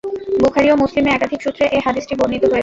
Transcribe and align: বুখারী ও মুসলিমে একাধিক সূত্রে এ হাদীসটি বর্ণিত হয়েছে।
বুখারী 0.43 0.67
ও 0.71 0.75
মুসলিমে 0.83 1.09
একাধিক 1.11 1.39
সূত্রে 1.45 1.65
এ 1.67 1.79
হাদীসটি 1.85 2.13
বর্ণিত 2.19 2.43
হয়েছে। 2.43 2.59